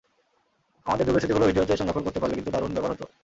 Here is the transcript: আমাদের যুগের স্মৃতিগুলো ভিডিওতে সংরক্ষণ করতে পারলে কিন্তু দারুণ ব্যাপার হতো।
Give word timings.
আমাদের 0.85 1.05
যুগের 1.07 1.21
স্মৃতিগুলো 1.21 1.47
ভিডিওতে 1.49 1.79
সংরক্ষণ 1.79 2.03
করতে 2.05 2.19
পারলে 2.19 2.37
কিন্তু 2.37 2.51
দারুণ 2.51 2.71
ব্যাপার 2.73 2.91
হতো। 2.93 3.05